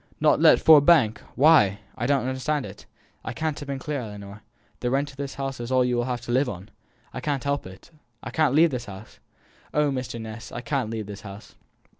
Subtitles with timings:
[0.19, 1.19] "Not let Ford Bank!
[1.35, 1.77] Why?
[1.95, 2.87] I don't understand it
[3.23, 4.41] I can't have been clear Ellinor,
[4.79, 6.69] the rent of this house is all you will have to live on!"
[7.13, 7.91] "I can't help it,
[8.23, 9.19] I can't leave this house.
[9.75, 10.19] Oh, Mr.
[10.19, 11.53] Ness, I can't leave this house."